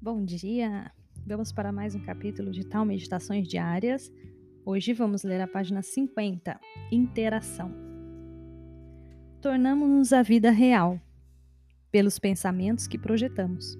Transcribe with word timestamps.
bom 0.00 0.24
dia! 0.24 0.92
Vamos 1.26 1.50
para 1.50 1.72
mais 1.72 1.96
um 1.96 1.98
capítulo 1.98 2.52
de 2.52 2.64
Tal 2.64 2.84
Meditações 2.84 3.48
Diárias. 3.48 4.12
Hoje 4.64 4.92
vamos 4.92 5.24
ler 5.24 5.40
a 5.40 5.48
página 5.48 5.82
50, 5.82 6.58
Interação. 6.92 7.74
Tornamos-nos 9.40 10.12
a 10.12 10.22
vida 10.22 10.52
real 10.52 11.00
pelos 11.90 12.16
pensamentos 12.16 12.86
que 12.86 12.96
projetamos. 12.96 13.76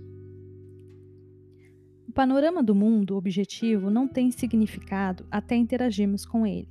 O 2.09 2.13
panorama 2.13 2.65
do 2.65 2.75
mundo 2.75 3.17
objetivo 3.17 3.89
não 3.89 4.09
tem 4.09 4.33
significado 4.33 5.25
até 5.31 5.55
interagirmos 5.55 6.27
com 6.27 6.45
ele. 6.45 6.69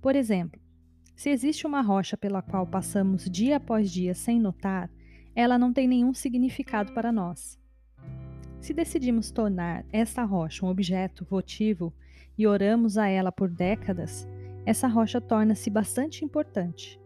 Por 0.00 0.14
exemplo, 0.14 0.60
se 1.16 1.28
existe 1.28 1.66
uma 1.66 1.80
rocha 1.80 2.16
pela 2.16 2.40
qual 2.40 2.64
passamos 2.68 3.28
dia 3.28 3.56
após 3.56 3.90
dia 3.90 4.14
sem 4.14 4.38
notar, 4.38 4.88
ela 5.34 5.58
não 5.58 5.72
tem 5.72 5.88
nenhum 5.88 6.14
significado 6.14 6.94
para 6.94 7.10
nós. 7.10 7.60
Se 8.60 8.74
decidimos 8.74 9.30
tornar 9.30 9.86
essa 9.90 10.22
rocha 10.22 10.66
um 10.66 10.68
objeto 10.68 11.24
votivo 11.24 11.92
e 12.36 12.46
oramos 12.46 12.98
a 12.98 13.08
ela 13.08 13.32
por 13.32 13.48
décadas, 13.48 14.28
essa 14.66 14.86
rocha 14.86 15.18
torna-se 15.18 15.70
bastante 15.70 16.24
importante. 16.24 17.00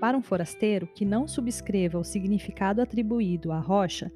Para 0.00 0.16
um 0.16 0.22
forasteiro 0.22 0.88
que 0.88 1.04
não 1.04 1.28
subscreva 1.28 1.96
o 1.96 2.04
significado 2.04 2.82
atribuído 2.82 3.52
à 3.52 3.60
rocha, 3.60 4.12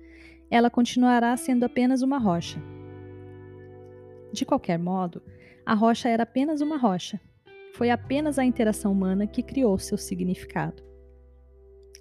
ela 0.50 0.68
continuará 0.68 1.36
sendo 1.36 1.64
apenas 1.64 2.02
uma 2.02 2.18
rocha. 2.18 2.60
De 4.32 4.44
qualquer 4.44 4.80
modo, 4.80 5.22
a 5.64 5.74
rocha 5.74 6.08
era 6.08 6.24
apenas 6.24 6.60
uma 6.60 6.76
rocha. 6.76 7.20
Foi 7.72 7.88
apenas 7.88 8.36
a 8.36 8.44
interação 8.44 8.90
humana 8.90 9.28
que 9.28 9.44
criou 9.44 9.78
seu 9.78 9.96
significado. 9.96 10.82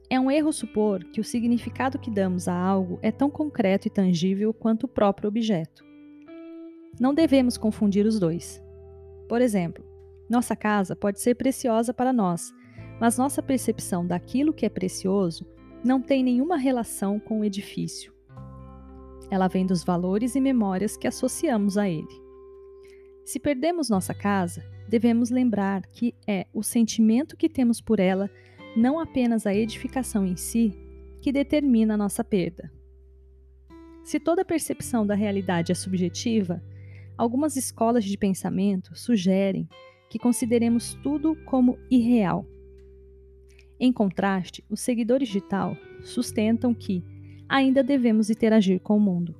É 0.10 0.20
um 0.20 0.30
erro 0.30 0.54
supor 0.54 1.04
que 1.06 1.20
o 1.20 1.24
significado 1.24 1.98
que 1.98 2.12
damos 2.12 2.48
a 2.48 2.56
algo 2.56 3.00
é 3.02 3.12
tão 3.12 3.30
concreto 3.30 3.88
e 3.88 3.92
tangível 3.92 4.54
quanto 4.54 4.84
o 4.84 4.88
próprio 4.88 5.28
objeto. 5.28 5.84
Não 7.00 7.14
devemos 7.14 7.58
confundir 7.58 8.06
os 8.06 8.20
dois. 8.20 8.64
Por 9.28 9.42
exemplo, 9.42 9.84
nossa 10.30 10.56
casa 10.56 10.96
pode 10.96 11.20
ser 11.20 11.36
preciosa 11.36 11.94
para 11.94 12.14
nós, 12.14 12.54
mas 13.00 13.18
nossa 13.18 13.42
percepção 13.42 14.06
daquilo 14.06 14.54
que 14.54 14.66
é 14.66 14.70
precioso 14.70 15.46
não 15.84 16.02
tem 16.02 16.24
nenhuma 16.24 16.58
relação 16.58 17.20
com 17.20 17.40
o 17.40 17.46
edifício. 17.46 18.14
Ela 19.30 19.48
vem 19.48 19.66
dos 19.66 19.84
valores 19.84 20.36
e 20.36 20.42
memórias 20.42 20.96
que 20.96 21.08
associamos 21.08 21.78
a 21.78 21.90
ele. 21.90 22.24
Se 23.24 23.40
perdemos 23.40 23.90
nossa 23.90 24.14
casa, 24.14 24.64
devemos 24.88 25.32
lembrar 25.32 25.86
que 25.88 26.14
é 26.28 26.46
o 26.54 26.62
sentimento 26.62 27.36
que 27.36 27.50
temos 27.50 27.82
por 27.82 28.00
ela 28.00 28.30
não 28.76 29.00
apenas 29.00 29.46
a 29.46 29.54
edificação 29.56 30.26
em 30.26 30.36
si, 30.36 30.74
que 31.22 31.32
determina 31.32 31.94
a 31.94 31.98
nossa 31.98 32.24
perda. 32.24 32.72
Se 34.04 34.20
toda 34.20 34.46
percepção 34.46 35.08
da 35.08 35.16
realidade 35.16 35.72
é 35.72 35.76
subjetiva, 35.76 36.62
algumas 37.18 37.56
escolas 37.56 38.06
de 38.06 38.18
pensamento 38.18 38.96
sugerem 38.96 39.68
que 40.10 40.20
consideremos 40.20 40.94
tudo 41.02 41.36
como 41.46 41.80
irreal. 41.90 42.46
Em 43.80 43.92
contraste, 43.92 44.64
os 44.70 44.80
seguidores 44.80 45.30
de 45.30 45.42
tal 45.42 45.76
sustentam 46.04 46.74
que 46.74 47.04
ainda 47.50 47.84
devemos 47.84 48.30
interagir 48.30 48.80
com 48.80 48.98
o 48.98 49.00
mundo. 49.00 49.36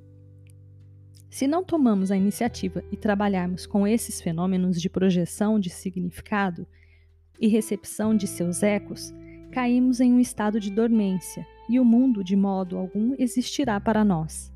Se 1.30 1.46
não 1.46 1.62
tomamos 1.62 2.10
a 2.10 2.16
iniciativa 2.16 2.82
e 2.90 2.96
trabalharmos 2.96 3.66
com 3.66 3.86
esses 3.86 4.20
fenômenos 4.20 4.80
de 4.80 4.88
projeção 4.88 5.60
de 5.60 5.70
significado 5.70 6.66
e 7.40 7.46
recepção 7.46 8.16
de 8.16 8.26
seus 8.26 8.62
ecos, 8.62 9.14
caímos 9.56 10.00
em 10.00 10.12
um 10.12 10.20
estado 10.20 10.60
de 10.60 10.70
dormência 10.70 11.46
e 11.66 11.80
o 11.80 11.84
mundo, 11.84 12.22
de 12.22 12.36
modo 12.36 12.76
algum, 12.76 13.14
existirá 13.18 13.80
para 13.80 14.04
nós. 14.04 14.52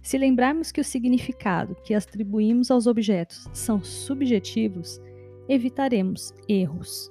Se 0.00 0.16
lembrarmos 0.16 0.70
que 0.70 0.80
o 0.80 0.84
significado 0.84 1.74
que 1.82 1.92
atribuímos 1.92 2.70
aos 2.70 2.86
objetos 2.86 3.48
são 3.52 3.82
subjetivos, 3.82 5.00
evitaremos 5.48 6.32
erros. 6.48 7.10